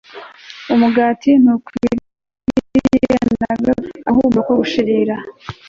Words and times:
Umugati 0.73 1.29
ntukwiriye 1.41 3.15
na 3.41 3.53
gato 3.63 3.79
kugira 3.85 4.07
agahumuro 4.09 4.41
ko 4.47 4.53
gushirira 4.59 5.15